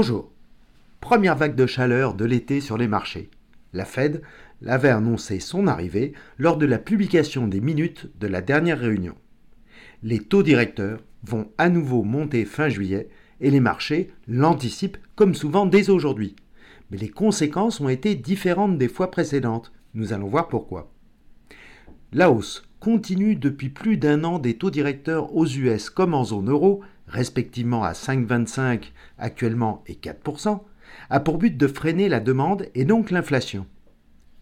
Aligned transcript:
Bonjour. 0.00 0.30
Première 1.00 1.34
vague 1.34 1.56
de 1.56 1.66
chaleur 1.66 2.14
de 2.14 2.24
l'été 2.24 2.60
sur 2.60 2.78
les 2.78 2.86
marchés. 2.86 3.30
La 3.72 3.84
Fed 3.84 4.22
l'avait 4.62 4.90
annoncé 4.90 5.40
son 5.40 5.66
arrivée 5.66 6.12
lors 6.38 6.56
de 6.56 6.66
la 6.66 6.78
publication 6.78 7.48
des 7.48 7.60
minutes 7.60 8.08
de 8.20 8.28
la 8.28 8.40
dernière 8.40 8.78
réunion. 8.78 9.16
Les 10.04 10.20
taux 10.20 10.44
directeurs 10.44 11.00
vont 11.24 11.50
à 11.58 11.68
nouveau 11.68 12.04
monter 12.04 12.44
fin 12.44 12.68
juillet 12.68 13.08
et 13.40 13.50
les 13.50 13.58
marchés 13.58 14.12
l'anticipent 14.28 14.98
comme 15.16 15.34
souvent 15.34 15.66
dès 15.66 15.90
aujourd'hui. 15.90 16.36
Mais 16.92 16.96
les 16.96 17.10
conséquences 17.10 17.80
ont 17.80 17.88
été 17.88 18.14
différentes 18.14 18.78
des 18.78 18.86
fois 18.86 19.10
précédentes. 19.10 19.72
Nous 19.94 20.12
allons 20.12 20.28
voir 20.28 20.46
pourquoi. 20.46 20.92
La 22.12 22.30
hausse 22.30 22.62
continue 22.78 23.34
depuis 23.34 23.68
plus 23.68 23.96
d'un 23.96 24.22
an 24.22 24.38
des 24.38 24.54
taux 24.54 24.70
directeurs 24.70 25.34
aux 25.34 25.46
US 25.46 25.90
comme 25.90 26.14
en 26.14 26.22
zone 26.22 26.50
euro, 26.50 26.82
respectivement 27.08 27.84
à 27.84 27.92
5,25 27.92 28.90
actuellement 29.18 29.82
et 29.86 29.94
4%, 29.94 30.60
a 31.10 31.20
pour 31.20 31.38
but 31.38 31.56
de 31.56 31.66
freiner 31.66 32.08
la 32.08 32.20
demande 32.20 32.66
et 32.74 32.84
donc 32.84 33.10
l'inflation. 33.10 33.66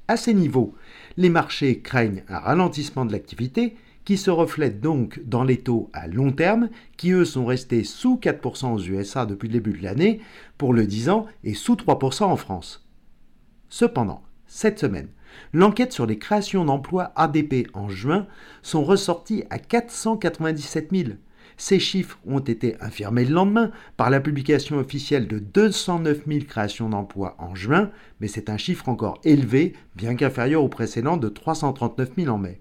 À 0.08 0.16
ces 0.16 0.34
niveaux, 0.34 0.74
les 1.16 1.30
marchés 1.30 1.80
craignent 1.80 2.22
un 2.28 2.38
ralentissement 2.38 3.04
de 3.04 3.12
l'activité 3.12 3.76
qui 4.04 4.16
se 4.16 4.30
reflète 4.30 4.80
donc 4.80 5.20
dans 5.24 5.42
les 5.42 5.58
taux 5.58 5.90
à 5.92 6.06
long 6.06 6.30
terme, 6.30 6.70
qui 6.96 7.10
eux 7.10 7.24
sont 7.24 7.44
restés 7.44 7.82
sous 7.82 8.16
4% 8.16 8.72
aux 8.72 8.80
USA 8.80 9.26
depuis 9.26 9.48
le 9.48 9.54
début 9.54 9.76
de 9.76 9.82
l'année 9.82 10.20
pour 10.58 10.72
le 10.72 10.86
10 10.86 11.08
ans 11.10 11.26
et 11.42 11.54
sous 11.54 11.74
3% 11.74 12.22
en 12.22 12.36
France. 12.36 12.86
Cependant, 13.68 14.22
cette 14.46 14.78
semaine, 14.78 15.08
l'enquête 15.52 15.92
sur 15.92 16.06
les 16.06 16.18
créations 16.18 16.64
d'emplois 16.64 17.10
ADP 17.16 17.66
en 17.74 17.88
juin 17.88 18.28
sont 18.62 18.84
ressorties 18.84 19.42
à 19.50 19.58
497 19.58 20.90
000. 20.92 21.10
Ces 21.56 21.78
chiffres 21.78 22.18
ont 22.26 22.40
été 22.40 22.76
infirmés 22.80 23.24
le 23.24 23.34
lendemain 23.34 23.70
par 23.96 24.10
la 24.10 24.20
publication 24.20 24.78
officielle 24.78 25.28
de 25.28 25.38
209 25.38 26.22
000 26.26 26.44
créations 26.44 26.88
d'emplois 26.88 27.36
en 27.38 27.54
juin, 27.54 27.90
mais 28.20 28.28
c'est 28.28 28.50
un 28.50 28.56
chiffre 28.56 28.88
encore 28.88 29.20
élevé, 29.24 29.74
bien 29.94 30.14
qu'inférieur 30.14 30.62
au 30.62 30.68
précédent 30.68 31.16
de 31.16 31.28
339 31.28 32.10
000 32.16 32.34
en 32.34 32.38
mai. 32.38 32.60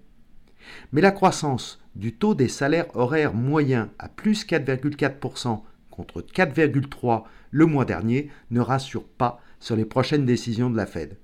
Mais 0.92 1.00
la 1.00 1.12
croissance 1.12 1.80
du 1.94 2.12
taux 2.14 2.34
des 2.34 2.48
salaires 2.48 2.94
horaires 2.94 3.34
moyens 3.34 3.88
à 3.98 4.08
plus 4.08 4.46
4,4% 4.46 5.60
contre 5.90 6.22
4,3% 6.22 7.24
le 7.50 7.66
mois 7.66 7.84
dernier 7.84 8.30
ne 8.50 8.60
rassure 8.60 9.06
pas 9.06 9.40
sur 9.60 9.76
les 9.76 9.84
prochaines 9.84 10.26
décisions 10.26 10.70
de 10.70 10.76
la 10.76 10.86
Fed. 10.86 11.16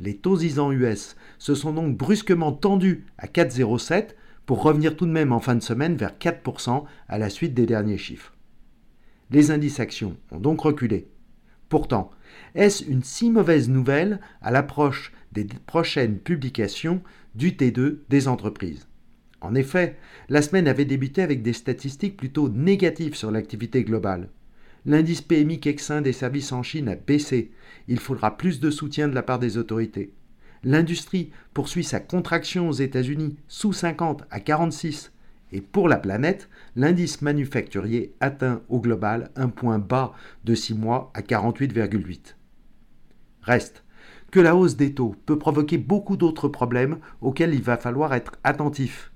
Les 0.00 0.16
taux 0.16 0.38
ISAN 0.38 0.72
US 0.72 1.16
se 1.38 1.54
sont 1.54 1.72
donc 1.72 1.96
brusquement 1.96 2.52
tendus 2.52 3.06
à 3.18 3.26
4,07 3.26 4.10
pour 4.46 4.62
revenir 4.62 4.96
tout 4.96 5.06
de 5.06 5.12
même 5.12 5.32
en 5.32 5.40
fin 5.40 5.54
de 5.54 5.62
semaine 5.62 5.96
vers 5.96 6.18
4% 6.18 6.84
à 7.08 7.18
la 7.18 7.30
suite 7.30 7.54
des 7.54 7.66
derniers 7.66 7.98
chiffres. 7.98 8.34
Les 9.30 9.50
indices 9.50 9.80
actions 9.80 10.16
ont 10.30 10.40
donc 10.40 10.60
reculé. 10.60 11.08
Pourtant, 11.68 12.10
est-ce 12.54 12.84
une 12.84 13.02
si 13.02 13.30
mauvaise 13.30 13.68
nouvelle 13.68 14.20
à 14.42 14.50
l'approche 14.50 15.12
des 15.32 15.46
prochaines 15.66 16.18
publications 16.18 17.02
du 17.34 17.52
T2 17.52 18.00
des 18.10 18.28
entreprises? 18.28 18.86
En 19.40 19.54
effet, 19.54 19.96
la 20.28 20.42
semaine 20.42 20.68
avait 20.68 20.84
débuté 20.84 21.22
avec 21.22 21.42
des 21.42 21.52
statistiques 21.52 22.16
plutôt 22.16 22.48
négatives 22.48 23.14
sur 23.14 23.30
l'activité 23.30 23.84
globale. 23.84 24.28
L'indice 24.84 25.22
PMI 25.22 25.60
Kexin 25.60 26.02
des 26.02 26.12
services 26.12 26.52
en 26.52 26.62
Chine 26.62 26.88
a 26.88 26.96
baissé. 26.96 27.52
Il 27.88 27.98
faudra 27.98 28.36
plus 28.36 28.60
de 28.60 28.70
soutien 28.70 29.08
de 29.08 29.14
la 29.14 29.22
part 29.22 29.38
des 29.38 29.56
autorités. 29.56 30.12
L'industrie 30.64 31.32
poursuit 31.54 31.82
sa 31.82 31.98
contraction 31.98 32.68
aux 32.68 32.72
États-Unis 32.72 33.36
sous 33.48 33.72
50 33.72 34.24
à 34.30 34.40
46. 34.40 35.12
Et 35.50 35.60
pour 35.60 35.88
la 35.88 35.96
planète, 35.96 36.48
l'indice 36.76 37.20
manufacturier 37.20 38.14
atteint 38.20 38.62
au 38.68 38.80
global 38.80 39.30
un 39.36 39.48
point 39.48 39.78
bas 39.78 40.12
de 40.44 40.54
6 40.54 40.74
mois 40.74 41.10
à 41.14 41.20
48,8. 41.20 42.36
Reste 43.42 43.84
que 44.30 44.40
la 44.40 44.56
hausse 44.56 44.76
des 44.76 44.94
taux 44.94 45.14
peut 45.26 45.38
provoquer 45.38 45.76
beaucoup 45.76 46.16
d'autres 46.16 46.48
problèmes 46.48 46.98
auxquels 47.20 47.54
il 47.54 47.62
va 47.62 47.76
falloir 47.76 48.14
être 48.14 48.38
attentif. 48.44 49.12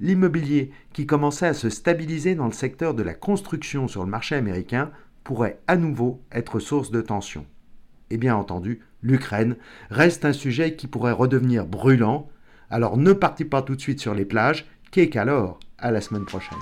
L'immobilier, 0.00 0.72
qui 0.92 1.06
commençait 1.06 1.46
à 1.46 1.54
se 1.54 1.68
stabiliser 1.68 2.34
dans 2.34 2.46
le 2.46 2.52
secteur 2.52 2.94
de 2.94 3.02
la 3.02 3.14
construction 3.14 3.88
sur 3.88 4.04
le 4.04 4.10
marché 4.10 4.34
américain, 4.36 4.90
pourrait 5.22 5.60
à 5.66 5.76
nouveau 5.76 6.22
être 6.32 6.60
source 6.60 6.90
de 6.90 7.02
tension. 7.02 7.46
Et 8.10 8.16
bien 8.16 8.36
entendu, 8.36 8.80
l'Ukraine 9.02 9.56
reste 9.90 10.24
un 10.24 10.32
sujet 10.32 10.76
qui 10.76 10.86
pourrait 10.86 11.12
redevenir 11.12 11.66
brûlant, 11.66 12.28
alors 12.70 12.96
ne 12.96 13.12
partez 13.12 13.44
pas 13.44 13.62
tout 13.62 13.76
de 13.76 13.80
suite 13.80 14.00
sur 14.00 14.14
les 14.14 14.24
plages, 14.24 14.66
qu'alors? 15.10 15.58
À 15.78 15.90
la 15.90 16.00
semaine 16.00 16.24
prochaine. 16.24 16.58